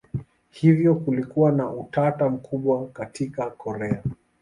[0.49, 4.03] Hivyo kulikuwa na utata mkubwa katika Korea.